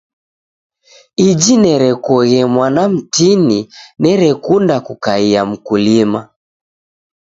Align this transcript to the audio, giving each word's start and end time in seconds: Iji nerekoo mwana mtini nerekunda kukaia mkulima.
Iji 1.27 1.53
nerekoo 1.61 2.23
mwana 2.53 2.89
mtini 2.89 3.59
nerekunda 4.03 4.75
kukaia 4.85 5.41
mkulima. 5.49 6.21